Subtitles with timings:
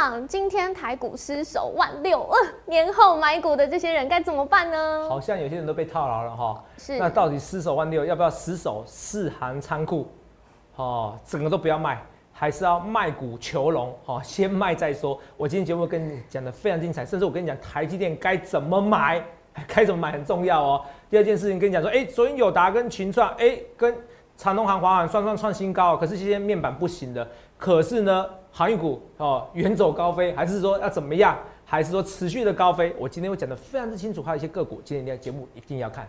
[0.00, 5.06] 长，今天台股失守万六，呃，年后买股的这些人该怎么办呢？
[5.06, 6.64] 好像有些人都被套牢了哈。
[6.78, 10.10] 是，那到底失守万六，要不要死守四行仓库？
[10.76, 12.02] 哦，整个都不要卖，
[12.32, 13.94] 还是要卖股求荣？
[14.06, 15.20] 哦，先卖再说。
[15.36, 19.22] 我今天节目跟你讲的非常精彩，甚至我跟你讲台积电该怎么买，
[19.68, 20.82] 该怎么买很重要哦。
[21.10, 23.94] 第二件事情跟你讲说，哎，昨天友达跟群创，哎，跟
[24.34, 27.28] 长东航、华航双双创新高，可是这些面板不行的。
[27.58, 31.38] 可是呢，航运股哦，远走高飞，还是说要怎么样？
[31.64, 32.92] 还是说持续的高飞？
[32.98, 36.08] 我今天会讲的非常之清楚，还有一些个股，今天的节目一定要看。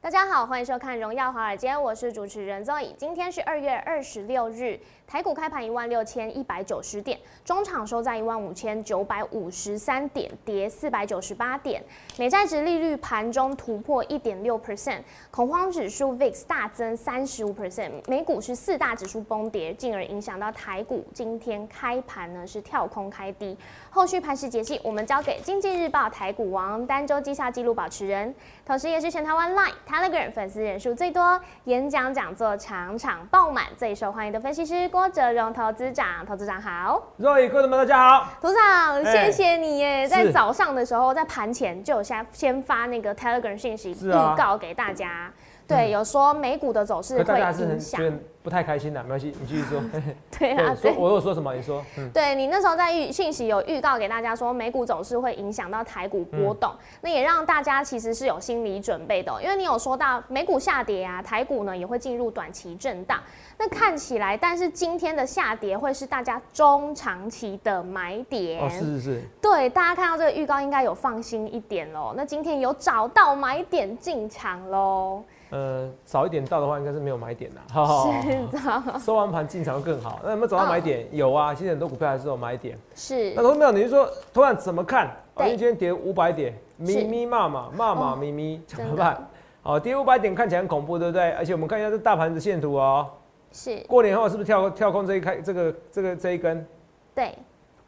[0.00, 2.94] 大家好，欢迎收看《荣耀华尔街》，我是主持人 Zoe。
[2.96, 11.82] 今天是二月二十六日，台股开盘一万六千一百九十点，中场收在一万五千九百五十三点，跌四百九十八点。
[12.18, 17.90] 美债值利率盘中突破一点六 percent，恐慌指数 VIX 大增三十五 percent。
[18.06, 21.02] 美股是四大指数崩跌，进而影响到台股。
[21.14, 23.56] 今天开盘呢是跳空开低，
[23.88, 28.34] 后续盘势解析，我们交给经济日报台股王、单周绩效纪录保持人，
[28.66, 29.72] 同时也是全台湾 Line。
[29.88, 45.32] Telegram 粉丝人数最多，演讲讲座场场爆满，最受欢迎的分析师郭哲荣投资长，投资长好，各位观众们大家好，投资长谢谢你耶，在早上的时候，在盘前就有先先发那个 Telegram 信息预告给大家。
[45.68, 48.02] 对，有说美股的走势会影响，
[48.48, 49.78] 不太开心的，没关系，你继续说。
[50.38, 51.54] 对啊，说我有说什么？
[51.54, 51.84] 你说。
[52.14, 63.20] 对你那时候在预信息有预告给大家说美股走势会影响到台股波动，那也让大家其实是有心理准备的，因为你有说到美股下跌啊，台股呢也会进入短期震荡。
[63.58, 68.62] 那看起来，但是今天的下跌会是大家中长期的买点。
[68.62, 69.22] 哦，是是是。
[69.42, 72.14] 对，大家看到这个预告应该有放心一点喽。
[72.16, 75.22] 那今天有找到买点进场喽。
[75.50, 77.60] 呃，早一点到的话，应该是没有买点的。
[77.72, 78.98] 是的。
[78.98, 80.20] 收完盘进场更好。
[80.22, 81.06] 那有没有找到买点？
[81.10, 82.78] 有啊，现在很多股票还是有买点。
[82.94, 83.32] 是。
[83.34, 83.72] 那同没有？
[83.72, 85.10] 你是说突然怎么看？
[85.38, 89.28] 因为今天跌五百点，咪咪骂骂骂骂咪咪，怎么办？
[89.62, 91.30] 哦，跌五百点看起来很恐怖，对不对？
[91.32, 93.06] 而且我们看一下这大盘的线图哦。
[93.52, 93.78] 是。
[93.88, 96.66] 过年后是不是跳跳空这一开这个这个这一根？
[97.14, 97.32] 对。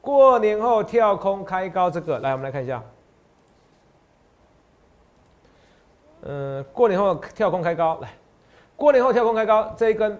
[0.00, 2.82] 过年后跳空开高这个，来我们来看一下。
[6.22, 8.10] 嗯，过年后跳空开高来，
[8.76, 10.18] 过年后跳空开高这一根，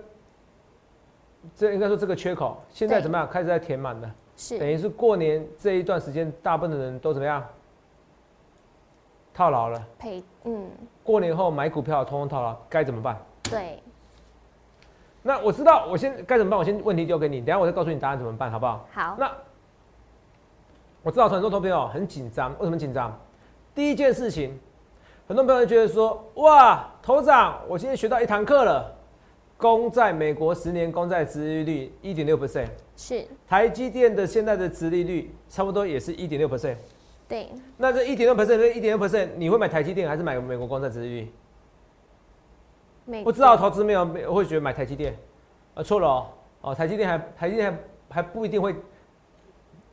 [1.54, 3.28] 这应该说这个缺口现在怎么样？
[3.28, 7.44] 开始在填满了，是等于是过年这一段时间，大部分的人都怎么样？
[9.34, 10.70] 套牢了，赔嗯。
[11.04, 13.20] 过年后买股票通通套牢，该怎么办？
[13.42, 13.82] 对。
[15.22, 16.58] 那我知道，我先该怎么办？
[16.58, 18.86] 我先问题丢给你，等下我再告诉你答案怎么办，好不好？
[18.90, 19.16] 好。
[19.18, 19.30] 那
[21.02, 23.14] 我知道很多投朋友很紧张，为什么紧张？
[23.74, 24.58] 第一件事情。
[25.30, 28.92] 很多朋友觉得说：“哇，头长，我今天学到一堂课了。
[29.56, 36.74] 公债美国十年公债殖利率一点六 percent，是台积电的现在的殖利率差不多也是一点六 percent。
[37.28, 41.30] 对，那这一点六 percent 跟一点六 percent，你会买台积电还是买美国公债殖利
[43.06, 43.22] 率？
[43.22, 44.04] 不知道投资没有
[44.34, 45.16] 会觉得买台积电，
[45.74, 46.26] 啊，错了哦，
[46.62, 47.78] 哦，台积电还台积电还
[48.16, 48.74] 还不一定会。”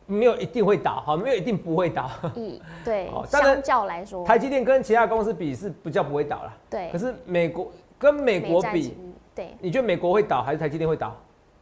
[0.07, 2.09] 没有一定会倒，哈，没有一定不会倒。
[2.35, 3.09] 嗯，对。
[3.27, 6.53] 相较来说，台积电跟其他公司比是不叫不会倒了。
[6.69, 6.89] 对。
[6.91, 8.97] 可是美国跟美国比，
[9.35, 11.15] 对，你觉得美国会倒还是台积电会倒？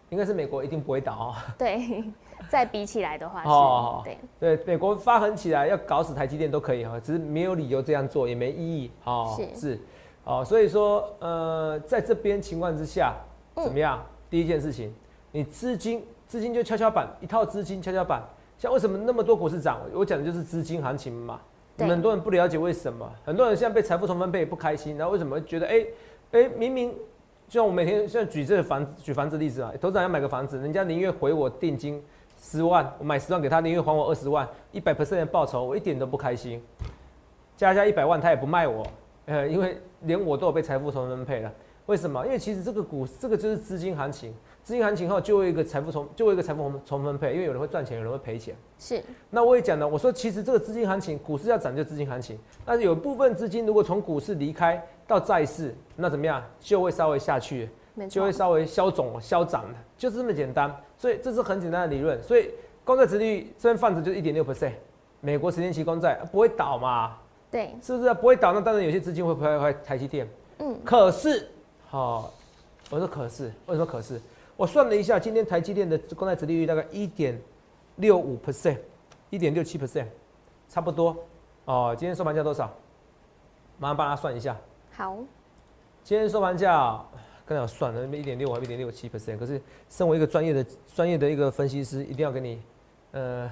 [0.09, 1.35] 应该是美国一定不会倒哦。
[1.57, 2.03] 对，
[2.47, 8.91] 再比起来的话，哦，对对，美国发狠起来要搞死台积电都可以哈，只是没有理由这样做，也没意义。
[9.03, 9.79] 哦，是，
[10.23, 13.15] 哦，所以说，呃，在这边情况之下，
[13.55, 14.05] 怎么样？
[14.29, 14.93] 第一件事情，
[15.31, 18.23] 你资金资金就跷跷板，一套资金跷跷板。
[18.57, 19.79] 像为什么那么多股市涨？
[19.93, 21.39] 我讲的就是资金行情嘛。
[21.77, 25.85] 很多人不了解为什么，很多人现在被财富重分配不开心，然后为什么觉得哎
[26.31, 26.89] 哎明明
[27.49, 32.01] 就像我每天现在举这个房举房子例子啊，投资人要买个房子，人家宁愿回我定金
[32.41, 36.63] 十万，我买十万给他，宁愿还我二十万，一百 percent 的报酬，我一点都不开心。
[37.57, 38.87] 加加一百万他也不卖我，
[39.25, 41.51] 呃，因为连我都有被财富重分配了。
[41.87, 42.25] 为什么？
[42.25, 44.33] 因为其实这个股这个就是资金行情。
[44.65, 48.55] 资金行情后，就会一个财富重，就会一个财富重重分配，因为有人会赚钱，有人会赔钱。
[48.79, 48.99] 是。
[49.29, 52.35] 那我也讲了，我说其实这个资金行情，股市要涨就资金行情，
[52.65, 57.69] 但是有部分资金如果从股市离开到债市，那怎么样就会稍微下去，
[58.09, 60.75] 就会稍微消肿消涨的，就是这么简单。
[60.97, 62.19] 所以这是很简单的理论。
[62.23, 62.49] 所以
[62.83, 64.71] 公债殖利率这边放着就一点六 percent，
[65.21, 67.17] 美国十年期公债不会倒嘛？
[67.51, 67.75] 对。
[67.83, 68.51] 是不是不会倒？
[68.51, 70.27] 那当然有些资金会拍拍台积电。
[70.57, 70.75] 嗯。
[70.83, 71.51] 可是，
[71.87, 72.33] 好，
[72.89, 74.19] 我说可是，为什么可是？
[74.57, 77.39] 我算了一下，今天台积电的公债殖利率大概一点
[77.97, 78.77] 六五 percent，
[79.29, 80.07] 一点六七 percent，
[80.69, 81.15] 差不多
[81.65, 81.93] 哦。
[81.97, 82.73] 今天收盘价多少？
[83.77, 84.55] 马上帮他算一下。
[84.93, 85.17] 好，
[86.03, 87.03] 今天收盘价
[87.45, 89.37] 刚才我算了，一点六还一点六七 percent。
[89.37, 92.61] 可是身为一个专业的专业的一个分析师，一定要给你
[93.11, 93.51] 呃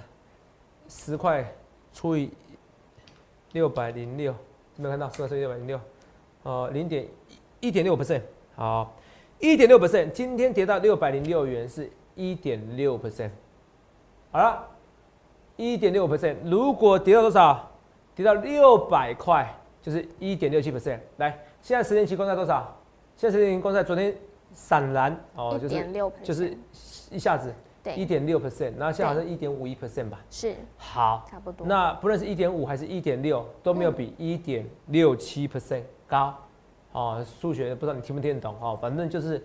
[0.87, 1.45] 十块
[1.91, 2.31] 除以
[3.51, 4.37] 六百零六，有
[4.77, 5.09] 没有看到？
[5.09, 5.79] 十块除以六百零六，
[6.43, 7.05] 呃，零点
[7.59, 8.21] 一点六 percent。
[8.55, 8.93] 好，
[9.43, 10.09] 一点六 percent。
[10.11, 13.29] 今天跌到六百零六元，是一点六 percent。
[14.31, 14.65] 好了，
[15.57, 16.37] 一点六 percent。
[16.45, 17.69] 如果跌到多少？
[18.15, 20.97] 跌到六百块，就是一点六七 percent。
[21.17, 22.73] 来，现在十年期公债多少？
[23.17, 24.15] 现在十年期公债昨天
[24.53, 25.85] 闪蓝哦，就是
[26.23, 26.57] 就是
[27.11, 27.53] 一下子
[27.97, 30.21] 一点六 percent，然后现在好像一点五一 percent 吧？
[30.29, 31.67] 是，好，差不多。
[31.67, 36.33] 那不论是一点五还是一点六，都没有比一点六七 percent 高。
[36.93, 39.43] 哦，数学不知道你听不听得懂哦，反正就是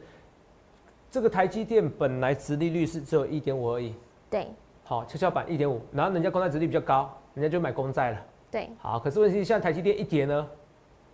[1.10, 3.92] 这个台积电本来殖利率是只有一点五而已。
[4.30, 4.46] 对。
[4.84, 8.18] 好，跷跷板一点五，然后人家公债殖利率比较高，人家就买公债了。
[8.50, 10.48] 对，好，可是问题现在台积电一跌呢，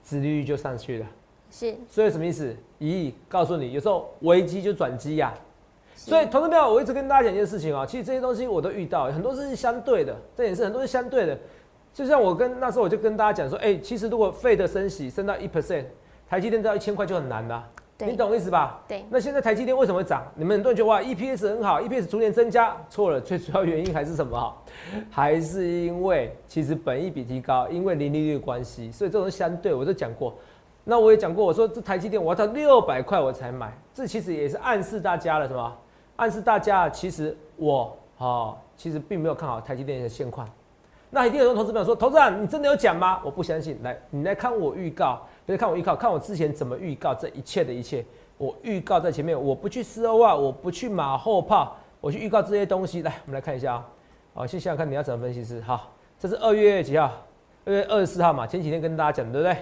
[0.05, 1.07] 殖利率就上去了。
[1.51, 2.55] 是，所以什么意思？
[2.79, 5.35] 咦，告诉你，有时候危机就转机呀。
[5.97, 11.39] 所以，投资票我一直跟大家讲一件事情啊，其实这些东西我都遇到，很多是相对的，这也是很多是相对的。
[11.93, 15.85] 就像我跟那时候我就跟大家讲说，哎，其实如果费的升息升到一 percent，
[16.29, 17.63] 台积电到一千块就很难的。
[17.99, 18.83] 你懂意思吧？
[18.89, 19.05] 对。
[19.09, 20.25] 那现在台积电为什么会涨？
[20.35, 23.21] 你们很多人觉得哇，EPS 很好，EPS 逐年增加，错了。
[23.21, 24.53] 最主要原因还是什么？
[25.11, 30.35] 还是因为其实本益比提高，因为零利率关系，所以这种相对，我都讲过。
[30.83, 35.73] 那我也讲过，我说这台积电我要到六百块我才买，这其实也是暗示大家了，什么？
[36.17, 40.49] 暗示大家其实我哦，其实并没有看好台积电的现况。
[41.11, 43.21] 那一定有投资朋友说，投资人你真的有讲吗？
[43.25, 43.79] 我不相信。
[43.85, 45.23] 来，你来看我预告。
[45.47, 48.05] 别看我预告，看我之前怎么预告这一切的一切。
[48.37, 53.03] 我预告在前面，我不去丝袜，我不去马后炮，我去预告这些东西。
[53.03, 53.89] 来，我们来看一下啊。
[54.35, 55.93] 好，先想想看你要怎么分析是好。
[56.19, 57.13] 这是二月几号？
[57.65, 58.47] 二月二十四号嘛。
[58.47, 59.53] 前几天跟大家讲，对不对？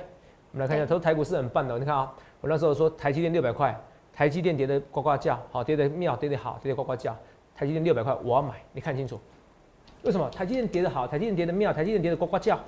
[0.53, 1.79] 我们来看一下，投台股是很棒的。
[1.79, 3.79] 你看啊，我那时候说台积电六百块，
[4.13, 7.15] 台积电跌的呱呱叫，好，跌的妙，跌的好，跌的呱呱叫。
[7.55, 8.55] 台积电六百块，我要买。
[8.73, 9.21] 你看清楚，
[10.03, 10.31] 为什么？
[10.31, 12.59] 台积电跌的好，台积电跌的妙，台积电跌的呱呱叫，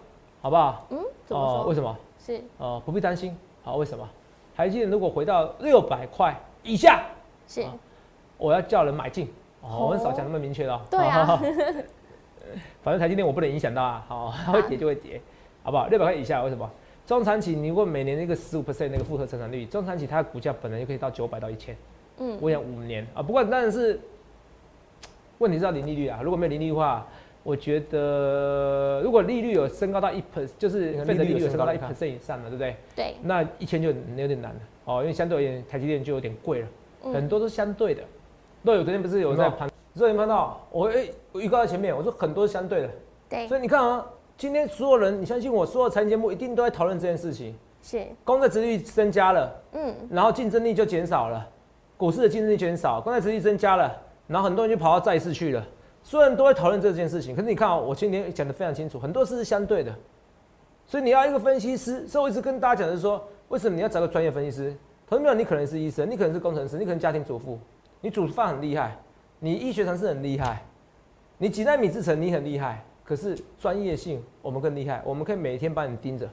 [0.42, 0.86] 好不好？
[0.90, 1.96] 嗯，哦，为什么？
[2.24, 3.36] 是哦，不必担心。
[3.62, 4.08] 好，为什么？
[4.56, 7.04] 台积电如果回到六百块以下，
[7.46, 7.66] 是，
[8.38, 9.28] 我要叫人买进。
[9.60, 10.80] 哦，我很少讲那么明确的。
[10.90, 11.38] 对啊。
[12.82, 14.04] 反正台积电我不能影响到啊。
[14.08, 15.20] 好，它会跌就会跌，
[15.62, 15.86] 好不好？
[15.88, 16.70] 六百块以下，为什么？
[17.06, 21.76] 中长期你如果每年那个十五 percent 那个复合成长率，中长期它的股价本来就可以到九百到一千。
[22.18, 22.38] 嗯。
[22.40, 24.00] 我想五年啊，不过当然是，
[25.36, 26.20] 问题是要零利率啊。
[26.22, 27.06] 如果没有零利率的话。
[27.44, 32.76] 我觉得，如果利率有升高到一 percent，就是费的利率有升高到一 percent 以上了，对不对？
[32.96, 33.14] 对。
[33.22, 36.66] 那一千就有点难了哦，因为相对而言，台积电就有点贵了。
[37.12, 38.02] 很多都是相对的。
[38.64, 42.90] 对，昨天不是有在盘，昨天看到我哎，我预告在前面，我说很多是相对的。
[43.28, 43.46] 对。
[43.46, 44.06] 所以你看啊，
[44.38, 47.54] 今天所有人，你相信我，所有财经节目一定都在讨论这件事情。
[47.82, 48.06] 是。
[48.24, 51.46] 公债殖率增加了，嗯，然后竞争力就减少了，
[51.98, 53.94] 股市的竞争力减少，公债殖率增加了，
[54.26, 55.62] 然后很多人就跑到债市去了。
[56.04, 59.92] 所有人都会讨论这件事情，可是你看啊，我今天讲的非常清楚，很多事是相对的，
[60.86, 62.06] 所以你要一个分析师。
[62.06, 64.76] 所以我一直跟大家讲的是说，为什么你要找个专业分析师？
[65.06, 67.58] 同学们，你可能是医生，你可能是工程师，你可能家庭主妇，
[68.02, 68.94] 你煮饭很厉害，
[69.38, 70.62] 你医学常识很厉害，
[71.38, 76.28] 你几纳米制程你很厉害，可是专业性我们更厉害，我们可以每天帮你盯着，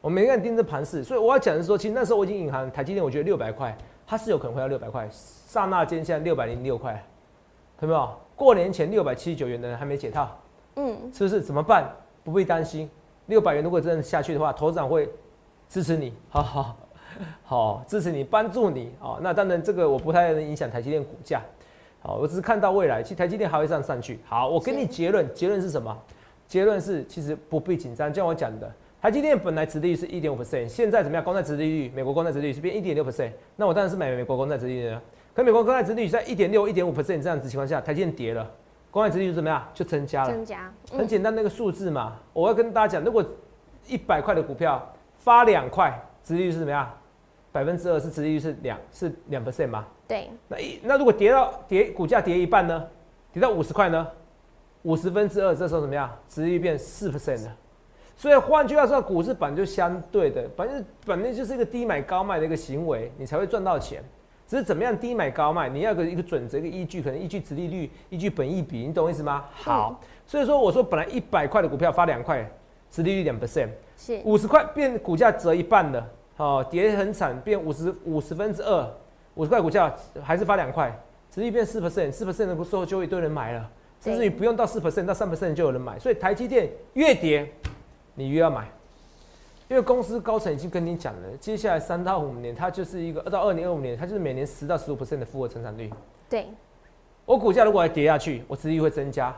[0.00, 1.04] 我每天盯着盘势。
[1.04, 3.76] 所以我要讲的是说，其实那时候我已经隐含台积电，我觉得六百块
[4.06, 6.92] 它是有可能会到六百块，刹那间现在六百零六块，
[7.78, 8.27] 看到没有？
[8.38, 10.38] 过年前六百七十九元的人还没解套，
[10.76, 11.42] 嗯，是不是？
[11.42, 11.90] 怎么办？
[12.22, 12.88] 不必担心，
[13.26, 15.10] 六百元如果真的下去的话，头长会
[15.68, 16.76] 支持你，好好
[17.42, 19.18] 好，支持你，帮助你啊。
[19.20, 21.42] 那当然，这个我不太能影响台积电股价，
[22.00, 24.20] 好，我只是看到未来，其实台积电还会上上去。
[24.24, 25.96] 好，我给你结论，结论是什么？
[26.46, 31.24] 结论是其实不必紧张，就像我讲的，台积电本来殖利率是一点五 percent，现在怎么样？
[31.24, 34.96] 公债殖利率，美国公债殖利率是变一点六 percent，那我当然是买美国公债殖利率。
[35.38, 38.44] 可美国公债殖利率在一点六、一点五 percent 这样子情况下，台积电跌了，
[38.90, 39.64] 公债殖利率怎么样？
[39.72, 40.32] 就增加了。
[40.32, 42.16] 增加，很简单那个数字嘛。
[42.32, 43.24] 我要跟大家讲，如果
[43.86, 44.84] 一百块的股票
[45.16, 46.92] 发两块，殖利率是怎么样？
[47.52, 49.86] 百分之二是殖利率是两是两 percent 吗？
[50.08, 50.28] 对。
[50.48, 52.84] 那一那如果跌到跌股价跌一半呢？
[53.32, 54.08] 跌到五十块呢？
[54.82, 56.10] 五十分之二这时候怎么样？
[56.28, 57.56] 殖利率变四 percent 了。
[58.16, 64.02] 所以换句话说，股市本就相对的，反正本来就是一个低买高卖的一个行为，你才会赚到钱。
[64.48, 69.44] 只是怎么样低买高卖，你要个一个准则、一个依据，可能依据殖利率、依据本益比，你懂我意思吗？
[69.52, 72.50] 好，所以说我说本来一百块的股票发两块，
[72.90, 74.18] 殖利率两 percent，是。
[74.24, 76.02] 五十块变股价折一半的，
[76.38, 78.90] 哦，跌很惨，变五十五十分之二，
[79.34, 80.90] 五十块股价还是发两块，
[81.30, 87.46] 殖利率变四 percent，四 percent 的时候就一堆人买了，甚至于不用到四 percent 到三 percent 就有人买，所以台积电越跌，
[88.14, 88.66] 你越要买，
[89.68, 95.90] 因为公司高层已经跟你讲了，接下来三到五年它就是一个二到二零二五年，它就是每年十到十五 percent 的复合成长率。
[96.28, 96.48] 对，
[97.26, 99.34] 我股价如果还跌下去，我殖利率会增加，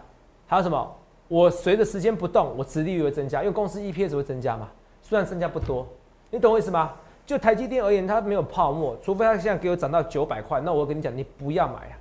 [0.46, 0.96] 还有什么？
[1.26, 4.68] 我随着时间不动，我殖利率会增加，因为公司 EPS 会增加嘛，
[5.02, 5.86] 虽然增加不多，
[6.30, 6.92] 你懂我意思吗？
[7.26, 11.94] 就台积电而言，它没有泡沫，除非它现在给我涨到九百块，那我跟你讲，你不要买啊。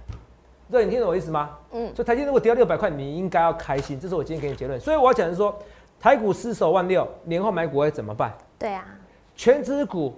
[0.72, 1.58] 这你听懂我意思吗？
[1.72, 1.92] 嗯。
[1.96, 4.80] 所以台积电如果跌到六百块，你应该要开心，这是我今天给你结论。
[4.80, 5.56] 所以我要讲的是说，
[6.00, 8.34] 台股失守万六，年后买股会怎么办？
[8.58, 8.86] 对啊。
[9.36, 10.14] 全指股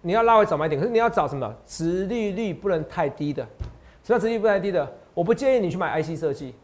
[0.00, 1.54] 你要拉回早买点，可是你要找什么？
[1.66, 3.46] 殖利率不能太低的。
[4.02, 4.92] 什么殖利率不太低的？
[5.14, 6.54] 我不建议你去买 IC 设计，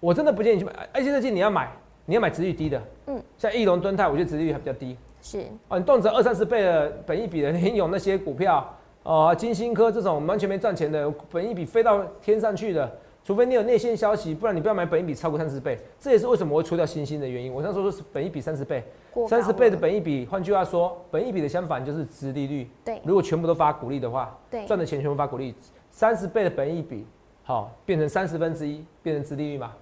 [0.00, 1.30] 我真的不建议你去买 IC 设计。
[1.30, 1.72] 你要买，
[2.04, 2.82] 你要买殖利率低的。
[3.06, 3.22] 嗯。
[3.38, 4.96] 像翼龙、敦泰，我觉得殖利率还比较低。
[5.20, 12.88] 是哦，你动辄二三十倍的本益比的联咏那些股票，哦，金星科这种完全没赚钱的，本益比飞到天上去的，
[13.26, 15.76] 除非你有内线消息，不然你不要买本一比超过三十倍。
[15.98, 17.52] 这也是为什么我会出掉星星的原因。
[17.52, 18.84] 我刚说说是本一比三十倍，
[19.28, 22.70] 三十倍的本一比，换句话说，本一比的相反就是殖利率。
[22.84, 25.52] 对，如果全部都发股利的话，对，赚的钱全部发股利，
[25.90, 27.04] 三十倍的本一比，
[27.42, 29.72] 好，变成三十分之一，变成殖利率嘛，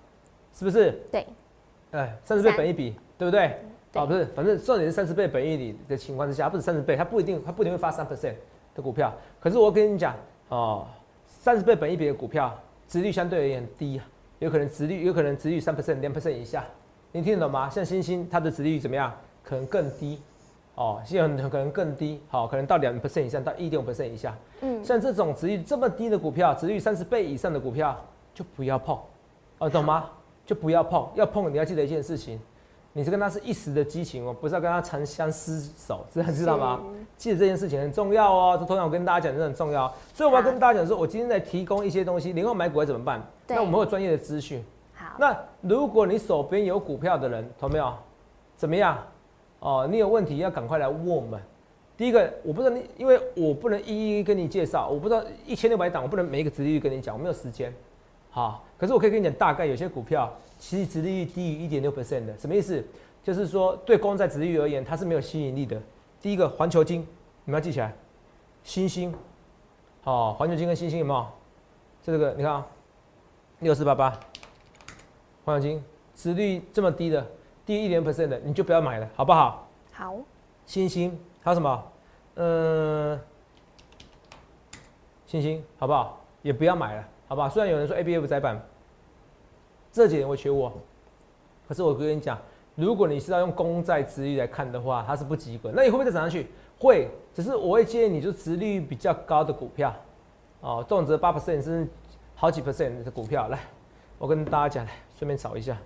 [0.54, 0.92] 是不是？
[1.12, 1.26] 对，
[1.90, 3.58] 哎，三十倍本一比，对不对？
[3.92, 8.36] 哦，不是，反正重点是三十倍本一比的情况之下，不是三十倍，它不一定，它不一定会发三 percent
[8.74, 9.12] 的股票。
[9.38, 10.16] 可是我跟你讲，
[10.48, 10.86] 哦，
[11.26, 12.58] 三十倍本一比的股票，
[12.94, 14.06] 值率相对而言低啊，
[14.38, 16.64] 有可能值率，有可能值率三 percent、两 percent 以下。
[17.10, 17.68] 你听得懂吗？
[17.68, 19.12] 像星星，它的值率怎么样？
[19.42, 20.22] 可能更低，
[20.76, 24.32] 哦，现在很可能更低，好，可能到两 percent 以上，到一点五 percent 以下。
[24.60, 28.00] 嗯，像这种值率这么低的股票，值率三十倍以上的股票，
[28.32, 28.96] 就不要碰，
[29.58, 30.08] 哦，懂吗？
[30.46, 32.38] 就不要碰，要碰你要记得一件事情。
[32.96, 36.80] 你是跟他是一时的激情哦，不是要跟他长相厮守，知道知道吗？
[37.16, 38.56] 记得这件事情很重要哦。
[38.58, 39.92] 这通常我跟大家讲，这很重要。
[40.12, 43.20] 所以我要跟大家讲说，我今天在提供一些东西，年后买股会怎么办？
[43.48, 44.64] 那我们有专业的资讯。
[44.94, 45.06] 好。
[45.18, 47.92] 那如果你手边有股票的人，懂没有？
[48.56, 48.96] 怎么样？
[49.58, 51.40] 哦，你有问题要赶快来问我们。
[51.96, 57.74] 第一个，我不知道你，因为我不能一一跟你介绍，我不知道一千六百档，我不能每一个直利率跟你讲，我没有时间。
[58.34, 60.28] 好，可是我可以跟你讲，大概有些股票。
[60.58, 62.84] 其实殖利率低于一点六 percent 的，什么意思？
[63.22, 65.80] 就是说对公债殖利率而言，它是没有吸引力的。
[66.20, 67.06] 第一个环球金，
[67.44, 67.94] 你们要记起来，
[68.64, 69.14] 星星，
[70.02, 71.26] 好，环球金跟星星有没有？
[72.02, 72.66] 这个你看啊，
[73.60, 74.18] 六四八八，
[75.44, 75.84] 环球金，
[76.16, 77.24] 殖率这么低的，
[77.64, 79.68] 低于一点 percent 的，你就不要买了，好不好？
[79.92, 80.16] 好。
[80.66, 81.84] 星星还有什么？
[82.34, 83.20] 嗯，
[85.24, 86.20] 星星好不好？
[86.42, 87.48] 也不要买了，好吧？
[87.48, 88.64] 虽然有人说 A B F 窄板。
[89.90, 90.72] 这几年会缺货，
[91.68, 92.36] 可是我跟你讲，
[92.74, 95.70] 如果你是要用公债殖率来看的话，它是不及格。
[95.72, 96.48] 那你会不会再涨上去？
[96.80, 99.94] 会，只是我会建议你就殖率比较高的股票，
[100.60, 101.88] 哦，动辄八 percent 甚至
[102.34, 103.46] 好几 percent 的股票。
[103.46, 103.60] 来，
[104.18, 105.76] 我跟大家讲，来顺便找一下。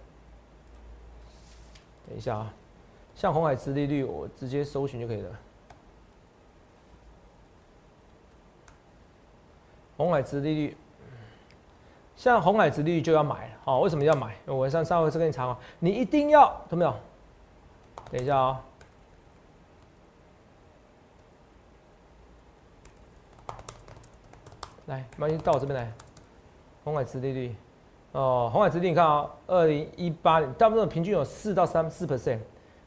[2.09, 2.55] 等一下啊，
[3.15, 5.39] 像红海殖利率，我直接搜寻就可以了。
[9.99, 10.77] 红海殖利率。
[12.19, 14.35] 像红海殖利率就要买了，好，为什么要买？
[14.45, 16.93] 我上上回是跟你查哦，你一定要，懂没有？
[18.11, 18.61] 等一下啊，
[24.87, 25.93] 来，慢慢到我这边来。
[26.83, 27.55] 红海殖利率，
[28.11, 32.41] 哦，红海殖利率你看啊，二零一八年大部分平均有四到三四 percent，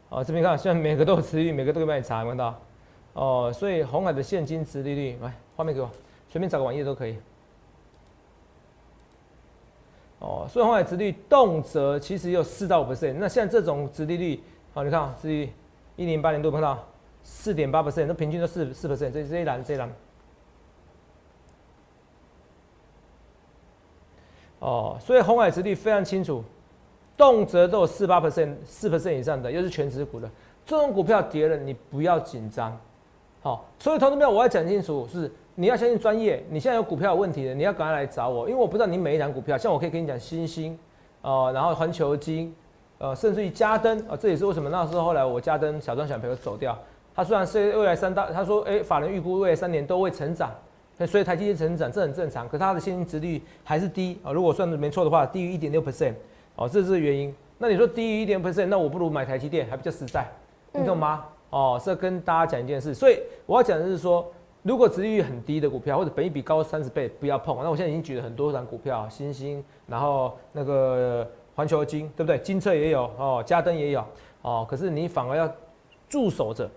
[0.10, 2.60] 哦，这边看，现在每个都有殖利率，每个都可以帮你查，看到？
[3.14, 5.90] 哦，所以红海的现金殖利率，来，画面给我，
[6.28, 7.18] 随便找个网页都可以。
[10.22, 14.40] 哦，所以红海殖率动辄其实有四到五 percent，那像这种殖利率，
[14.72, 15.54] 好，你看啊，殖利率
[15.96, 16.78] 一零八年度碰到
[17.24, 19.92] 四点八 percent，那平均都四四 percent，这这一栏这一栏。
[24.60, 26.44] 哦，所以红海殖率非常清楚，
[27.18, 30.30] 动辄都有四八 percent，四 percent 以上的，又是全值股的，
[30.68, 32.80] 这种股票跌了，你不要紧张。
[33.42, 35.32] 好，所以投资票我要讲清楚是。
[35.56, 36.44] 你要相信专业。
[36.50, 39.58] 你现在有股票有问题的，你要赶快来找我，因为我不知道你每一档股票。
[39.58, 40.78] 像我可以跟你讲，新星，
[41.22, 42.56] 呃，然后环球金，
[42.98, 46.78] 呃，甚至于嘉登啊，这也是为什么那时候后来我嘉登小庄小朋友走掉。
[47.14, 50.50] 他虽然是未来三大，他说，哎，法人预估未来三年都会成长，
[51.06, 52.48] 所以台积电成长这很正常。
[52.48, 56.14] 可是它的现金值率还是低啊，如果算的没错的话，低于一点六 percent，
[56.56, 57.34] 哦，这是原因。
[57.58, 60.26] 那你说低于一点 percent，那我不如买台积电还比较实在，
[60.72, 61.26] 你懂吗？
[61.50, 64.26] 哦，是跟大家讲一件事，所以我要讲的是说。
[64.64, 67.58] 如果值率很低的股票，或者本益比高三十倍，不要碰。
[67.64, 72.38] 那我现在已经举了很多档股票，新兴，然后那个环球金，对不对？
[72.40, 74.06] 金策也有哦，嘉登也有
[74.42, 74.66] 哦。
[74.70, 75.52] 可是你反而要
[76.08, 76.70] 驻守着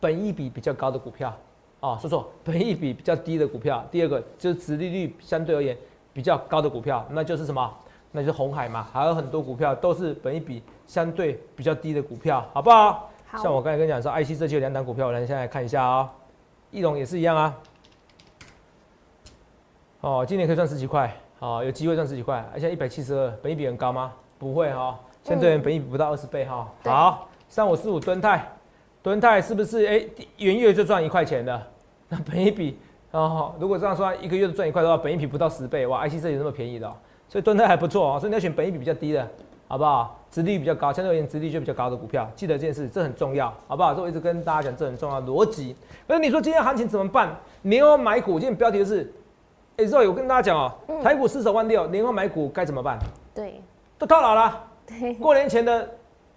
[0.00, 1.36] 本益比比较高的股票
[1.80, 3.84] 哦，说错，本益比比较低的股票。
[3.90, 5.76] 第二个就是值利率相对而言
[6.14, 7.70] 比较高的股票，那就是什么？
[8.10, 13.10] 那就是红海嘛，还有很多股票都是本益比相对比较低的股票，好不好？
[13.26, 13.42] 好。
[13.42, 16.10] 像我刚才跟你讲说，IC 设计有两档股票，我来现在看一下啊，
[16.70, 17.56] 翼龙也是一样啊。
[20.00, 24.12] 哦，今年可以赚十几块，哦，有机会赚十几块，而且一百七十二，本益比很高吗？
[24.38, 26.70] 不会哈，相对本益比不到二十倍哈。
[26.84, 28.46] 好，三五四五吨泰，
[29.02, 30.04] 吨泰是不是哎，
[30.36, 31.66] 元月就赚一块钱的？
[32.08, 32.78] 那本益比
[33.10, 36.88] 哦，如果这样说，一个月都赚一块的话，本益比不到十倍，哇，IC 设计那么便宜的。
[36.88, 36.96] 哦
[37.30, 39.30] 所以吨泰还不错哦，所以你要选本益比比较低的，
[39.68, 40.18] 好不好？
[40.30, 43.94] 殖利率比较高，相对而言殖利率就比较高的股票，记得这件事，这很重要，好不好？
[43.94, 45.76] 这我一直跟大家讲，这很重要逻辑。
[46.06, 47.36] 那你说今天行情怎么办？
[47.62, 49.12] 年后买股，今天标题是，
[49.76, 50.72] 哎，Zoe，我跟大家讲哦，
[51.02, 52.98] 台股四十万六，年后买股该怎么办？
[53.34, 53.62] 对，
[53.98, 54.64] 都套牢了。
[54.86, 55.88] 对，过年前的，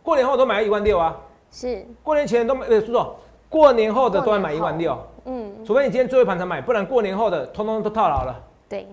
[0.04, 1.18] 过年后都买了一万六啊。
[1.52, 3.06] 是，过年前都买，呃，叔叔，
[3.50, 4.98] 过年后的都要买一万六。
[5.26, 8.36] 嗯，除非你今天最后一盘才买，不然过年后的通通都套牢了。
[8.68, 8.88] 对。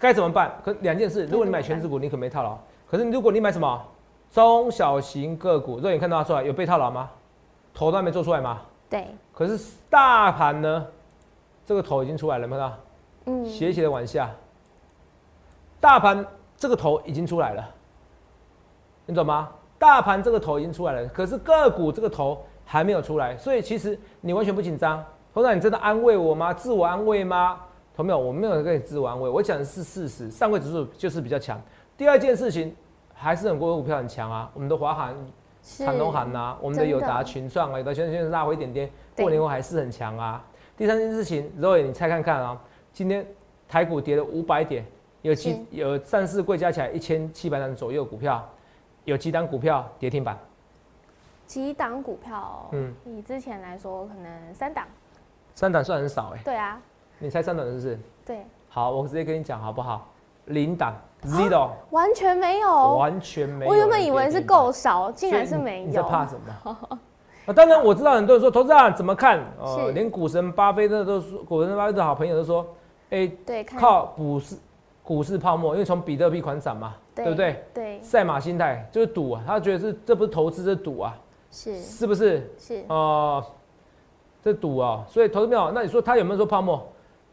[0.00, 0.50] 该怎么办？
[0.64, 2.58] 可两件事，如果你买全指股，你可没套牢；
[2.92, 3.82] 可是如果你买什么
[4.30, 7.08] 中小型个股，肉眼看到出来有被套牢吗？
[7.72, 8.60] 头都还没做出来吗？
[8.90, 9.06] 对。
[9.32, 9.58] 可是
[9.88, 10.86] 大盘呢？
[11.64, 12.76] 这个头已经出来了，看到？
[13.24, 13.46] 嗯。
[13.46, 14.30] 斜斜的往下，
[15.80, 16.22] 大盘
[16.54, 17.66] 这个头已经出来了，
[19.06, 19.48] 你懂吗？
[19.78, 25.02] 大盘这个头已经出来了，可是个股这个头还没有出来，所以其实你完全不紧张。
[25.32, 26.52] 头长，你真的安慰我吗？
[26.52, 27.58] 自我安慰吗？
[27.96, 28.18] 同没有？
[28.18, 30.30] 我没有跟你自我安慰，我讲的是事实。
[30.30, 31.58] 上柜指数就是比较强。
[31.94, 32.74] 第二件事情，
[33.22, 34.50] 还是很多股票很强啊。
[34.52, 35.14] 我们的华航、
[35.62, 40.44] 长隆航呐，我们的友达、群创啊，有的现在现在拉回一点点，过年后还是很强啊。
[40.76, 42.60] 第三件事情，Roy，你猜看看啊，
[42.92, 43.24] 今天
[43.68, 44.84] 台股跌了五百点，
[45.22, 48.44] 有几有上市柜加起来一千七百单左右股票，
[49.04, 50.36] 有几档股票跌停板？
[51.46, 52.68] 几档股票？
[52.72, 54.86] 嗯，以之前来说，可能三档。
[55.54, 56.40] 三档算很少哎。
[56.44, 56.80] 对啊。
[57.18, 58.00] 你猜三档是不是？
[58.26, 60.10] 对，好，我直接跟你讲好不好？
[60.46, 63.70] 零档，zero，完全没有，完全没有。
[63.70, 65.86] 我原本以为是够少，竟然是没有。
[65.86, 66.76] 你在怕什么？
[67.46, 69.40] 啊，当然我知道很多人说投资啊怎么看？
[69.58, 72.64] 哦，连股神巴菲特都说，股神巴菲特好朋友都说，
[73.10, 74.56] 哎，对，靠股市
[75.02, 77.64] 股市泡沫，因为从比特币狂涨嘛，对不对？
[77.74, 81.18] 对，赛马心态就是赌啊，他觉得是这不是投资，是赌啊，
[81.50, 82.48] 是是不是？
[82.56, 83.44] 是哦，
[84.44, 86.86] 这赌啊，所以投资没有，那你说他有没有说泡沫？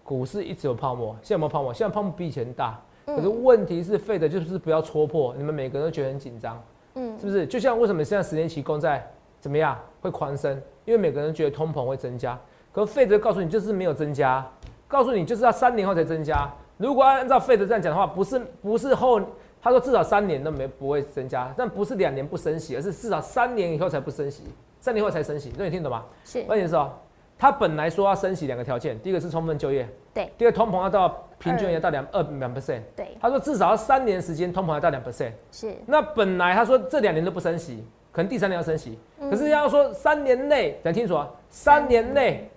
[0.03, 1.71] 股市一直有泡沫，现在有没有泡沫？
[1.71, 2.81] 现在泡沫比以前大，
[3.15, 5.33] 可是问题是费的，就是不要戳破。
[5.37, 6.61] 你们每个人都觉得很紧张，
[6.95, 7.45] 嗯，是不是？
[7.45, 9.05] 就像为什么现在十年期公债
[9.39, 10.59] 怎么样会宽升？
[10.85, 12.39] 因为每个人觉得通膨会增加，
[12.71, 14.45] 可是费德告诉你就是没有增加，
[14.87, 16.51] 告诉你就是要三年后才增加。
[16.77, 19.21] 如果按照费德这样讲的话，不是不是后，
[19.61, 24.43] 他说至少三年都没不会增加，但不是两年不升息，而是至少三年以后才不升息，
[24.79, 25.51] 三年后才升息。
[25.51, 26.05] 这你听懂吗？
[26.23, 26.91] 是，关键是哦。
[27.37, 33.17] 他本来说要升息两个条件，第一个是充分就业，对；第二通膨要到平均也到两二两 percent，对。
[33.19, 35.73] 他说至少要三年时间通膨要到两 percent，是。
[35.85, 42.49] 那本来他说这两年都不升息，可能第三年要升息，可是要说三年内讲清楚啊，三年内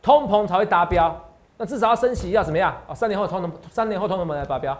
[0.00, 1.14] 通膨才会达标，
[1.58, 2.94] 那至少要升息要怎么样啊？
[2.94, 4.76] 三年后通膨，三年后通膨才达标。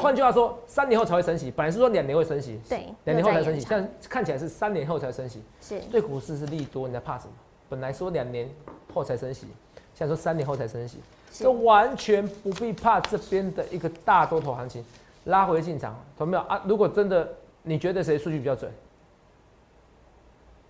[0.00, 5.78] 换句话说，三年后才会升息，本来是说两年会升息，对，两年后才升息，但看起来是三年后才升息，是。
[5.92, 7.32] 对股市是利多，你在怕什么？
[7.68, 8.48] 本来说两年
[8.92, 9.46] 后才升息，
[9.94, 10.98] 现在说三年后才升息，
[11.30, 14.84] 这完全不必怕这边的一个大多头行情
[15.24, 16.60] 拉回进场，懂没有啊？
[16.66, 17.28] 如果真的
[17.62, 18.70] 你觉得谁数据比较准？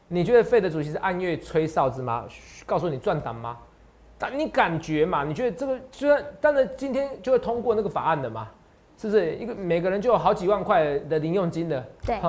[0.09, 2.27] 你觉得费的主席是按月吹哨子吗？
[2.67, 3.57] 告诉你赚档吗？
[4.19, 5.25] 但你感觉嘛？
[5.25, 8.49] 你觉得这个虽然当然今天就会通过那个法案的嘛？
[8.97, 11.85] 是不是一个每个人就有好几万块的零用金的？
[12.07, 12.21] 对。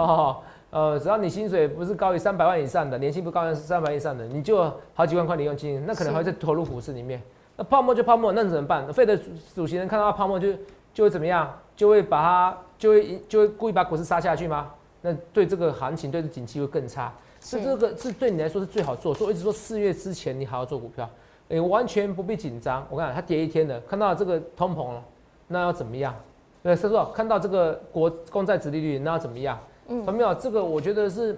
[0.76, 7.22] 呃，只要你薪水不是高于三百万以上的，年薪不高于三百万以上的，你就好几万块零用金，那可能还会再投入股市里面。
[7.56, 8.86] 那泡沫就泡沫，那怎么办？
[8.92, 9.18] 费的
[9.56, 10.50] 主席人看到泡沫就
[10.94, 11.50] 就会怎么样？
[11.78, 14.70] 就会把它就会就会故意把股市杀下去吗？
[15.00, 17.14] 那对这个行情对这景气会更差。
[17.40, 21.10] 是这个是对你来说是最好做，所以一直说四月之前你好好做股票，
[21.48, 22.86] 哎，完全不必紧张。
[22.90, 25.02] 我看它跌一天的，看到这个通膨了，
[25.48, 26.14] 那要怎么样？
[26.62, 29.58] 对，是说看到这个国公债殖利率，那要怎么样？
[29.88, 31.38] 嗯，没有这个，我觉得是，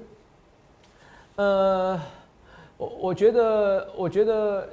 [1.36, 2.00] 呃，
[2.78, 4.70] 我我觉得，我觉得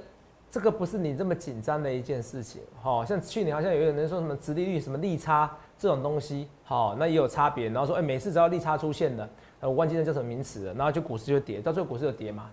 [0.50, 2.62] 这个不是你这么紧张的一件事情。
[2.80, 7.68] 好像去年好像有人说什么直利率、什么利差这种东西，好，那也有差别。
[7.68, 9.28] 然后说，哎，每次只要利差出现的，
[9.60, 12.50] 呃，我忘记那叫什么名词了，然后就股市就跌，到最后股市就跌嘛，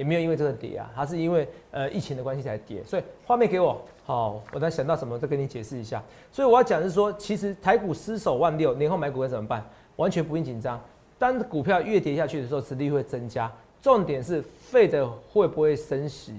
[0.00, 2.82] 也没有因为这个跌啊，它是因为呃疫情的关系才跌。
[2.84, 6.02] 所以画面给我，好，我再想到什么再跟你解释一下。
[6.32, 9.62] 所以我要讲的是说，其实台股失守万六，年后买股该怎么办？
[9.96, 10.80] 完全不用紧张，
[11.18, 13.52] 当股票越跌下去的时候，实力会增加。
[13.82, 16.34] 重点是费的会不会升息？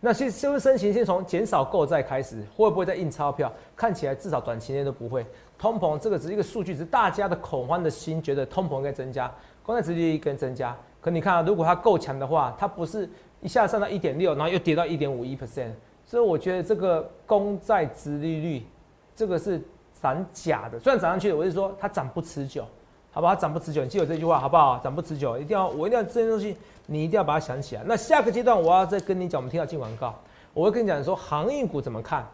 [0.00, 3.50] 那是是不是升息先从减少购债开始，会不会再印钞票？
[3.74, 5.24] 看起来至少短期内都不会。
[5.58, 10.76] 通膨这个只是一个数据，是大家的恐慌的心觉得通膨应该增加，公债殖利率跟增加。
[11.10, 13.08] 你看啊，如果它够强的话，它不是
[13.40, 15.70] 一下上到一点六，然后又跌到一点五一 percent。
[16.04, 18.66] 所以我觉得这个公债殖利率
[19.14, 19.62] 这个是
[20.00, 22.64] 涨假的，虽然涨上去，我是说它涨不持久，
[23.10, 23.34] 好不好？
[23.34, 24.78] 它涨不持久，你记住这句话好不好？
[24.78, 26.56] 涨不持久，一定要我一定要这些东西。
[26.90, 27.82] 你一定要把它想起来。
[27.84, 30.14] 那下个阶段我要再跟你讲，我们听到进广告，
[30.54, 32.26] 我会跟你讲说航运股怎么看。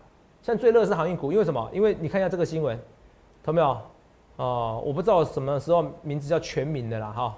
[0.42, 1.68] 像最热是航运股，因为什么？
[1.72, 2.78] 因为你看一下这个新闻，
[3.42, 3.76] 懂没有？
[4.36, 7.34] 哦，我不知道什么时候名字叫全民的啦哈。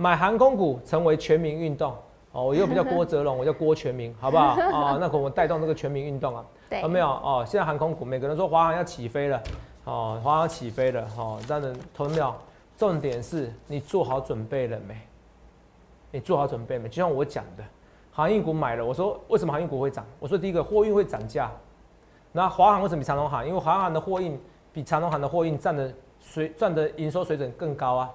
[0.00, 1.94] 买航空股成为全民运动
[2.32, 4.44] 哦，我又不叫郭泽龙， 我叫郭全民，好不好？
[4.72, 6.42] 啊，那可我们带动这个全民运动啊，
[6.80, 7.06] 有没有？
[7.06, 9.42] 哦，现在航空股每个人说华航要起飞了，
[9.84, 12.34] 哦，华航起飞了，哦，但是同没有？
[12.78, 14.96] 重点是你做好准备了没？
[16.12, 16.88] 你做好准备没？
[16.88, 17.64] 就像我讲的，
[18.10, 20.06] 航运股买了，我说为什么航运股会涨？
[20.18, 21.50] 我说第一个货运会涨价，
[22.32, 23.46] 那华航为什么比长龙航？
[23.46, 24.40] 因为华航的货运
[24.72, 28.10] 比长龙航的货运占的水赚的营收水准更高啊。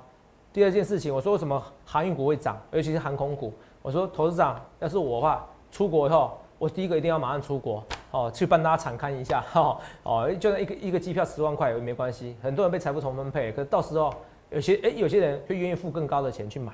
[0.56, 3.54] 第二件事情，我说为什么航运股会涨，尤其是航空股？
[3.82, 14.14] 我说投资长要是我的话，出国以后，我第一个一定要马上出国哦，去帮大家敞开一下哈 哦，就算一个一个机票十万块也没关系，很多人被财富重分配，可是到时候
[14.50, 16.72] 有些哎有些人会愿意付更高的钱去买。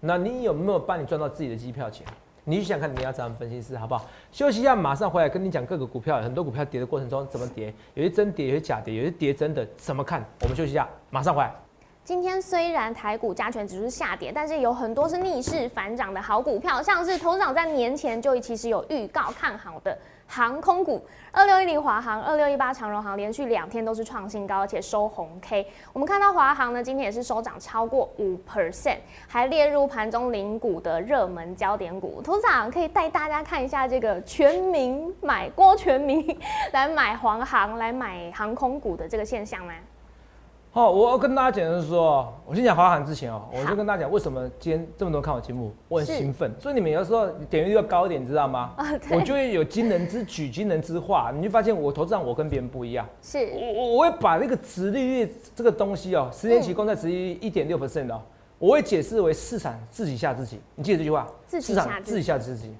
[0.00, 2.04] 那你有没有帮你赚到自己的机票钱？
[2.42, 4.04] 你去想看你要怎样分析师好不好？
[4.32, 10.24] 休息一下，马上回来跟你讲各个股票，很多股票跌的过程中怎么跌，有些真跌，有些假跌，有些跌真的怎么看？
[10.40, 11.54] 我们休息一下，马上回来。
[12.02, 19.96] 今天虽然台股加权指数下跌，但是有很多是逆势反涨的好股票，像是投资长在年前就其实有预告看好的。
[20.26, 25.66] 航空股，二六一零华航、二六一八长荣航连续两天都是创新高，而且收红 K。
[25.92, 32.22] 我们看到华航呢，今天也是收涨超过五 percent，还列入盘中零股的热门焦点股。
[32.24, 36.24] 董事长可以带大家看一下这个全民买郭全民
[36.72, 39.74] 来买华航、来买航空股的这个现象吗？
[40.72, 46.48] 好，我要跟大家讲的是说，我先讲华航之前哦，我就跟大家讲为什么今天这么多看我节目，我很兴奋。
[46.60, 48.72] 所以你们有时候点击率要高一点，知道吗？
[48.78, 53.04] 啊，我就会有惊人之举、惊人之话，你就发现我投资上我跟别人不一样。
[53.20, 58.22] 是，我我我会把那个殖利率这个东西哦，十年期公债殖利率一点六 percent 哦，
[58.60, 60.60] 我会解释为市场自己吓自己。
[60.76, 61.26] 你记得这句话？
[61.48, 62.72] 市场自己吓自己。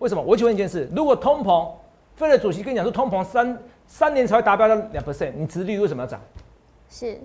[0.00, 0.20] 为什么？
[0.20, 1.70] 我请问一件事：如果通膨，
[2.16, 6.20] 费了主席跟你讲说通膨三三年才会达标到两 percent，你殖利率为什么要涨？
[6.88, 7.20] 是，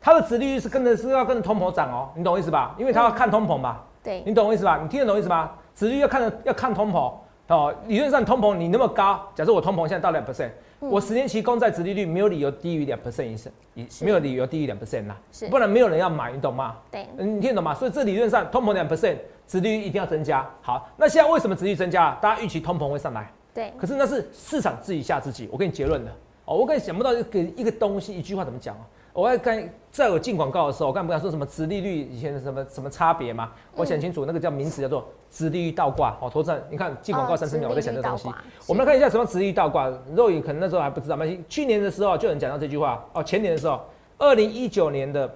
[0.00, 2.74] 它的殖利率是跟着是要跟着通膨涨哦，你懂我意思吧？
[2.78, 3.84] 因为它要看通膨吧？
[4.02, 4.78] 对，你懂我意思吧？
[4.82, 5.56] 你听得懂意思吧？
[5.74, 7.12] 殖利率要看着要看通膨
[7.48, 13.52] 哦，理论上通膨你那么高，假设我通膨现在到两 percent，我十年期公债殖利率没有理由低于两 percent 以上，
[14.00, 15.14] 没有理由低于两 percent 呐，
[15.50, 16.76] 不然没有人要买，你懂吗？
[16.90, 17.74] 对，你听得懂吗？
[17.74, 20.48] 所以这理论上通膨两 percent，殖利率一定要增加。
[20.62, 22.16] 好，那现在为什么殖利率增加？
[22.20, 25.48] 大家预期通膨会上来，对，可是那是市场自己吓自己。
[25.52, 26.10] 我给你结论了
[26.46, 28.82] 哦，我跟你想不到一个一个东西一句话怎么讲啊？
[29.14, 33.52] 我要看，在我进广告的时候，我刚不敢说什么殖利率以前什么什么差别吗？
[33.76, 36.18] 我想清楚，那个叫名词叫做殖利率倒挂。
[36.20, 38.28] 哦，投资人，你看进广告三十秒，我在想这东西。
[38.66, 39.88] 我们来看一下什么殖利率倒挂。
[40.16, 43.06] 肉眼可能那时候还不知道，没去年的时候就能讲到这句话。
[43.12, 43.80] 哦，前年的时候，
[44.18, 45.32] 二零一九年的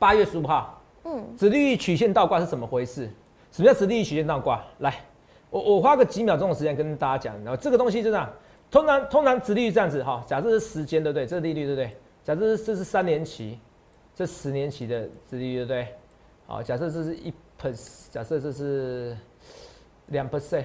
[0.00, 3.08] 八月十五号，嗯，殖利率曲线倒挂是怎么回事？
[3.52, 4.60] 什么叫殖利率曲线倒挂？
[4.78, 4.92] 来，
[5.48, 7.36] 我我花个几秒钟的时间跟大家讲。
[7.44, 8.28] 然后这个东西就这样，
[8.68, 11.24] 通常通常殖利率这样子哈，假设是时间对不对？
[11.24, 11.96] 这是利率对不对？
[12.24, 13.58] 假设这是三年期，
[14.14, 15.88] 这十年期的殖利率对不对？
[16.46, 19.16] 好，假设这是一 percent，假设这是
[20.06, 20.64] 两 percent，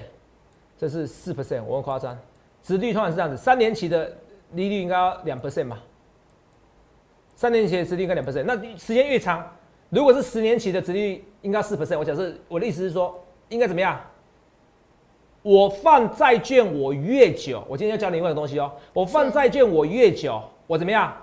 [0.76, 2.16] 这是四 percent，我很夸张。
[2.62, 4.12] 殖利率通常是这样子，三年期的
[4.52, 5.78] 利率应该两 percent 嘛？
[7.34, 9.46] 三年期的殖利率应该两 percent，那时间越长，
[9.90, 11.98] 如果是十年期的殖利率应该四 percent。
[11.98, 14.00] 我假设我的意思是说，应该怎么样？
[15.42, 18.72] 我放债券我越久，我今天要教另外一个东西哦。
[18.92, 21.16] 我放债券我越久，我怎么样？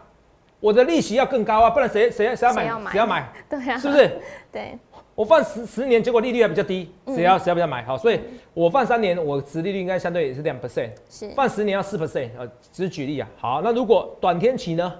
[0.64, 2.90] 我的利息要更高啊，不然谁谁谁要买？
[2.90, 3.30] 谁要买？
[3.50, 4.18] 对啊，是不是？
[4.50, 4.80] 对，
[5.14, 7.84] 我放十十年，结果利率还比较低，谁要谁要不要买？
[7.84, 8.22] 好，所以
[8.54, 10.92] 我放三年，我值利率应该相对也是两 percent。
[11.10, 13.28] 是，放十年要四 percent 啊，只是举例啊。
[13.38, 14.94] 好，那如果短天期呢？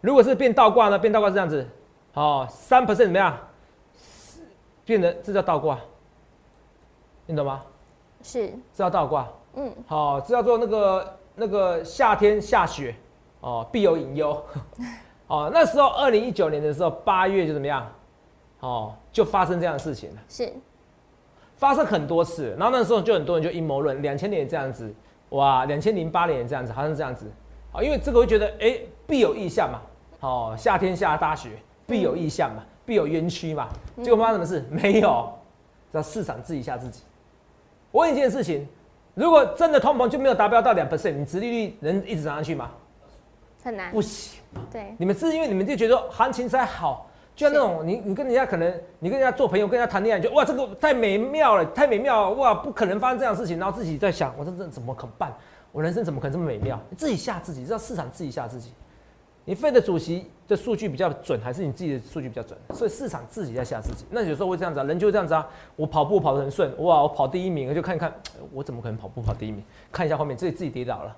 [0.00, 0.96] 如果是变倒挂呢？
[0.96, 1.66] 变倒挂是这样子，
[2.12, 3.36] 好，三 percent 怎么样？
[4.84, 5.76] 变得这叫倒挂，
[7.26, 7.62] 你懂吗？
[8.22, 9.28] 是，这叫倒挂。
[9.54, 12.94] 嗯，好，这叫做那个那个夏天下雪。
[13.40, 14.42] 哦，必有隐忧。
[15.26, 17.86] 哦，那时候二零一九年的时候，八月就怎么样？
[18.60, 20.16] 哦，就发生这样的事情了。
[20.28, 20.52] 是，
[21.56, 22.54] 发生很多次。
[22.58, 24.92] 然后那时候就很多人就阴谋论，两千年这样子，
[25.30, 27.30] 哇，两千零八年这样子，好像这样子。
[27.72, 29.80] 啊，因为这个会觉得，哎，必有异象嘛。
[30.20, 31.50] 哦，夏天下大雪，
[31.86, 33.68] 必有异象嘛，必有冤屈嘛。
[34.02, 34.66] 结果发生什么事？
[34.68, 35.32] 没有，
[35.92, 37.02] 只要市场治一下自己。
[37.92, 38.66] 我问一件事情，
[39.14, 42.70] 如果真的通膨就没有达标到两 percent，你殖利率能一直涨上去吗？
[43.62, 44.40] 很难，不行。
[44.70, 55.32] 对，你们是因为你们就觉得行情才好，就像那种你你跟人家可能你跟人家做朋友，跟人家谈恋爱，就哇这个太美妙了，太美妙了，哇不可能发生这样的事情，然后自己在想，我这这怎么可办？
[55.72, 56.80] 我人生怎么可能这么美妙？
[56.88, 58.72] 你自己吓自己，知道市场自己吓自己。
[59.44, 62.56] 你费的主席的数据比较准，还是你自己的数据比较准？
[62.74, 64.04] 所以市场自己在吓自己。
[64.10, 65.48] 那有时候会这样子啊，人就这样子啊。
[65.76, 68.12] 我跑步跑得很顺，哇，我跑第一名，我就看一看，
[68.52, 69.64] 我怎么可能跑步跑第一名？
[69.90, 71.16] 看一下后面，自己自己跌倒了。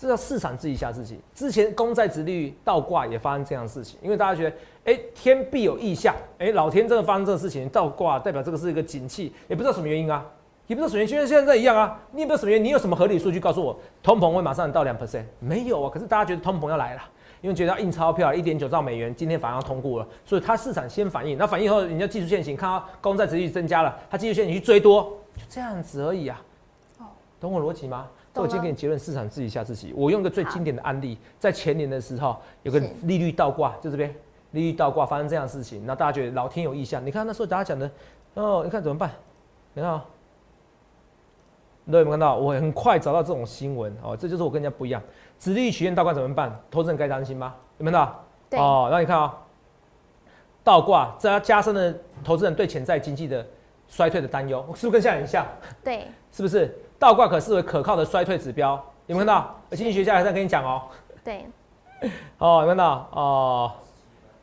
[0.00, 1.20] 这叫市场自己吓自己。
[1.34, 10.24] 之前公债殖利率倒挂也发生这样的事情，因为大家觉得，哎，天必有异象，哎，老天真的发生这个事情，倒挂代表这个是一个景气，也不知道什么原因啊。
[10.66, 12.00] 也不知道什么原因，就像现在一样啊。
[12.12, 15.24] 你也不知道什么原因，你有什么合理数据告诉我，通膨会马上到两 percent？
[15.38, 15.90] 没有啊。
[15.92, 17.02] 可是大家觉得通膨要来了，
[17.42, 21.36] 因为觉得要印钞票，一点九兆美元，今天反而要通过了，所以它市场先反应。
[21.36, 25.02] 那反应后，人家技术线型看到公债殖利率增加了，它技术线型去追多，
[25.36, 26.40] 就这样子而已啊。
[27.00, 27.04] 哦，
[27.38, 28.08] 懂我逻辑吗？
[28.34, 29.92] 我今天给你结论，市场自己吓自己。
[29.96, 34.14] 我用个最经典的案例，在前年的时候，有个利率倒挂，就这边
[34.52, 37.04] 利率倒挂发生这样的事情，那大家觉得老天有意象。
[37.04, 37.90] 你看那时候大家讲的，
[38.34, 39.10] 哦，你看怎么办？
[39.74, 40.00] 你看。
[41.90, 42.36] 都有没有看到？
[42.36, 45.02] 我很快找到这种新闻哦，这就是我跟人家不一样。
[45.40, 46.56] 直立曲线倒挂怎么办？
[46.70, 47.52] 投资人该担心吗？
[47.78, 48.06] 有没有看
[48.50, 48.62] 到？
[48.62, 49.36] 哦，那你看啊，
[50.62, 53.44] 倒挂这要加深了投资人对潜在经济的
[53.88, 55.44] 衰退的担忧，是不是跟现在很像？
[55.82, 56.72] 对， 是不是？
[57.00, 59.56] 倒挂可视为可靠的衰退指标，有没有看到？
[59.70, 60.82] 经济学家还在跟你讲哦。
[61.24, 61.46] 对。
[62.38, 63.08] 哦，有没有看到？
[63.12, 63.72] 哦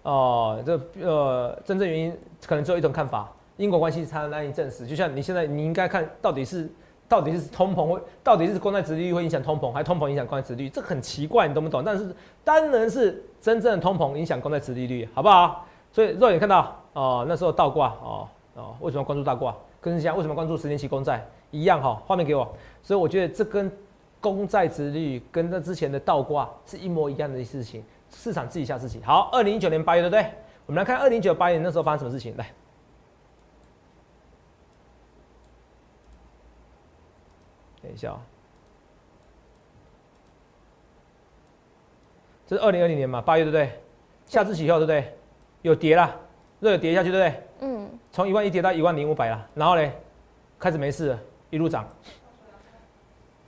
[0.03, 4.85] 哦，这呃，真正原因可能只有一种看法，因果关系才难以证实。
[4.85, 6.69] 就像你现在，你应该看到底是。
[7.09, 10.69] 到底是通膨会，到底是公债殖利率会影响通膨，还是通膨影响公债殖利率？
[10.69, 11.81] 这很奇怪，你懂不懂？
[11.81, 15.65] 但是当然是真正的通膨影响公债殖利率，好不好？
[15.93, 19.55] 所以肉眼看到哦，那时候倒挂哦哦，为什么关注倒挂？
[19.81, 22.01] 跟像为什么关注十年期公债一样哈？
[22.05, 22.55] 画面给我。
[22.81, 23.71] 所以我觉得这跟
[24.19, 29.01] 公债殖率跟那之前的倒挂是一模一样的事情，市场自己吓自己。
[29.03, 30.31] 好，二零一九年八月对不对？
[30.65, 32.51] 我们来看二零一九八月那时候发生什么事情来。
[37.81, 38.17] 等一下，
[42.45, 43.71] 这是二零二零年嘛，八月对不对？
[44.25, 45.15] 下次起后对不对？
[45.61, 46.13] 有跌啦，
[46.59, 47.46] 热有跌下去对不对？
[47.61, 47.89] 嗯。
[48.11, 49.91] 从一万一跌到一万零五百了，然后嘞，
[50.59, 51.87] 开始没事了，一路涨。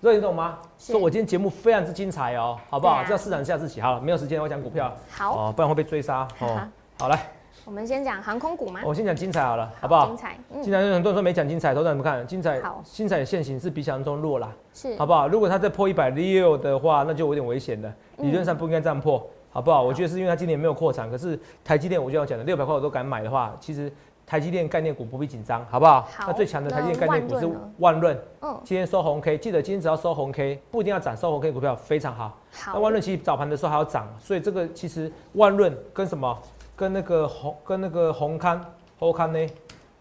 [0.01, 0.57] 这你懂吗？
[0.77, 3.03] 说我今天节目非常之精彩哦，好不好？
[3.03, 4.95] 这市场下自己好了，没有时间我讲股票。
[5.09, 5.35] 好。
[5.35, 6.61] 哦，不然会被追杀哦。
[6.97, 7.19] 好来。
[7.65, 8.79] 我们先讲航空股吗？
[8.83, 10.07] 我先讲精彩好了，好不好？
[10.07, 10.81] 精彩，精彩。
[10.81, 12.61] 有很多人说没讲精彩，投资人不看精彩。
[12.61, 15.27] 好，精彩的现形是比想象中弱啦，是，好不好？
[15.27, 17.93] 如果它再破一百六的话，那就有点危险了。
[18.17, 19.81] 理论上不应该这样破，好不好？
[19.83, 23.91] 我觉得是因为它今年没有扩产，可是台积电我就要讲的，六百块我都敢买的话，其实
[24.25, 26.01] 台积电概念股不必紧张，好不好？
[26.01, 26.25] 好。
[26.27, 32.37] 那最强的台积电概念股是万润，嗯，今天收红 K，记得今天只要收红 K，不一定要涨，收红 K 股票非常好。
[32.51, 32.73] 好。
[32.73, 36.37] 那万润其实早盘的时候还要涨，所以这个其实万润跟什么？
[36.75, 38.63] 跟那个红跟那个红康
[38.97, 39.47] 红康呢，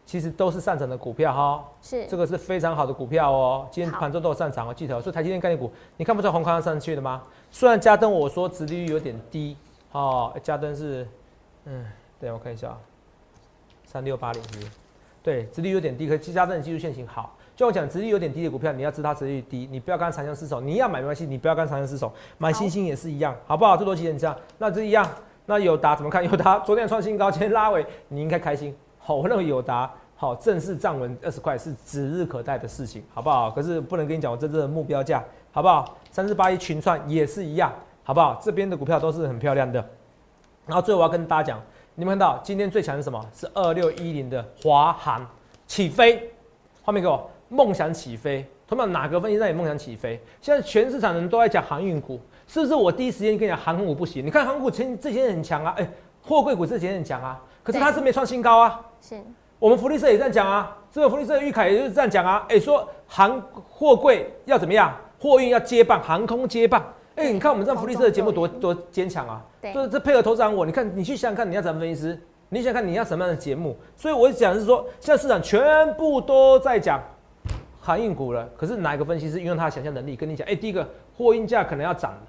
[0.06, 3.66] 其实都是上涨的股票哈，是这个是非常好的股票哦。
[3.68, 5.02] 今天盘中都有上涨哦，记得。
[5.02, 7.20] 所以台积电概念股，你看不出来红康上去的吗？
[7.50, 9.56] 虽然嘉登我说殖利率有点低
[9.92, 11.06] 哦，嘉登是，
[11.64, 11.84] 嗯，
[12.20, 12.76] 等下我看一下，
[13.84, 14.70] 三六八零是，
[15.22, 17.34] 对，殖利率有点低，可是嘉登的技术线型好。
[17.56, 20.61] 就我讲，殖利率有点低的股票，你要知它殖利率低，你不要跟长相厮守。
[20.61, 22.12] 你要买没关系，你不要跟长相厮守。
[22.37, 23.76] 买星星也是一样，好不好？
[23.76, 25.04] 这逻辑很像，那这一样。
[25.46, 26.22] 那友达怎么看？
[26.22, 28.72] 友达昨天创新高，今天拉尾，你应该开心。
[28.98, 33.48] 好，我认为友达好正式站稳二十块是指日可待的事情，好不好？
[33.52, 35.96] 可是不能跟你讲我真正的目标价，好不好？
[36.11, 38.37] 三四八一群创也是一样，好不好？
[38.42, 39.78] 这边的股票都是很漂亮的。
[40.66, 41.62] 然后最后我要跟大家讲，
[41.94, 43.24] 你们看到今天最强是什么？
[43.33, 45.24] 是二六一零的华航
[45.68, 46.28] 起飞，
[46.83, 48.44] 画面给我，梦想起飞。
[48.66, 50.20] 同样哪个分析让你梦想起飞？
[50.42, 52.20] 现在全市场人都在讲航运股。
[52.48, 54.26] 是不是我第一时间跟你讲航空股不行？
[54.26, 55.88] 你看航空股前这几天很强啊，哎，
[56.22, 58.81] 货柜股这几天很强啊，可是它是没创新高啊。
[59.00, 59.16] 是，
[59.58, 66.84] 我们福利社也这样讲啊，这个福利社玉凯也就是这样讲啊，哎，说航货柜要怎么样，货运要接棒，航空接棒。
[67.16, 73.76] 哎，你看我们这福利社的节目多多坚强啊，对，就是这配合投资人我，你看你去想想看你要怎么分析师，你想看你要什么样的节目？
[73.96, 77.02] 所以我讲是说，现在市场全部都在讲
[77.80, 80.46] 航运股了，可是哪一个分析师运用他的想象能力跟你讲？
[80.46, 82.22] 哎，第一个货运价可能要涨了。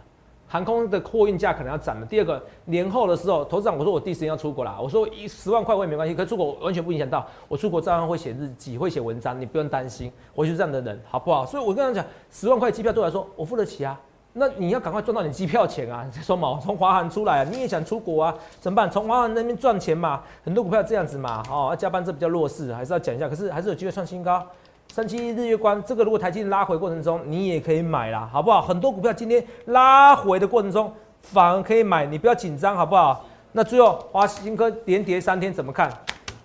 [0.49, 2.05] 航空的货运价可能要涨了。
[2.05, 11.45] 第二个年后的时候，投资长我说我第一时间要出国啦，我说一十万块我也没关系，可出国完全不影响到我出国照样会写日记，会写文章，你不用担心，我就是这样的人，好不好？
[11.45, 13.97] 所以我跟他讲，十万块机票对我来说我付得起啊，
[14.33, 16.05] 那你要赶快赚到你机票钱啊！
[16.21, 18.35] 说嘛，从华航出来啊，你也想出国啊？
[18.59, 18.89] 怎么办？
[18.89, 24.43] 从华航那边赚钱嘛，很多股票这样子嘛，哦，加班这比较弱势，还是要讲一下，可是还是有机会创新高。
[24.91, 28.59] 三七日月光，这个如果台积电拉回过程中，你也可以买啦，好不好？
[28.59, 33.23] 很多股票今天拉回的过程中，反而可以买，你不要紧张，好不好？
[33.51, 35.91] 那最后华新科连跌三天，怎么看？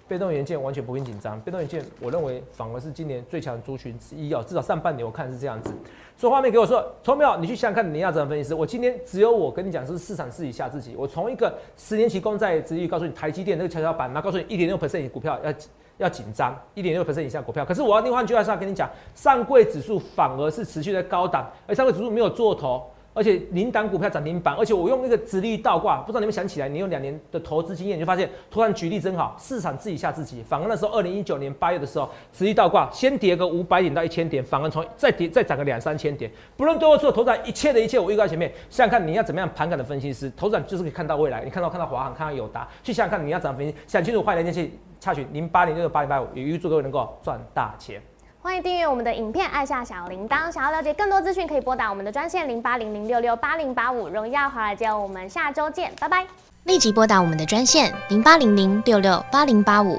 [0.07, 5.73] 被动元件完全不用紧张，被动元件我认为反而是今年最强族群之一哦，至少上半年我看是这样子。
[6.15, 8.55] 所以画面给我说，聪明你去想想看，你要怎么分析师？
[8.55, 10.95] 我今天只有我跟你讲是市场自己吓自己。
[10.99, 15.51] 我从一个十年期公债直率告诉你，台积电那个跷跷板，那告诉你一点六 percent 股票要
[15.99, 17.65] 要紧张，一点六百分以下股票。
[17.65, 22.91] 可是我要另换句话说跟你讲，上柜指数反而是持续在高档，而上柜指数没有做头。
[23.15, 30.43] 而且零档股票涨停板，而且我用那个直立倒挂，不知道你们想起来，你有两年的投资经验，你就发现突然举例真好，市场自己吓自己。
[30.43, 36.29] 反而那时候二零一九年八月的时候，直立倒挂先跌个五百点到一千点，反而从再跌再涨个两三千点。
[36.57, 48.03] 不论对或错，投资一切的一切我预告前面，想想看你要怎么样盘感的分析师，投资就是可以看到未来，你看到看到华航，看到友达，去想想看你要怎么分析，想清楚坏人那些洽询零八零六八零八五，也预祝各位能够赚大钱。
[48.45, 50.53] 欢迎订阅我们的影片，按下小铃铛。
[50.53, 54.07] 想要了解更多资讯，可以拨打我们的专线零八零零六六八零八五。
[54.07, 56.27] 荣耀华尔街，我们下周见，拜拜。
[56.65, 59.99] 立即拨打我们的专线零八零零六六八零八五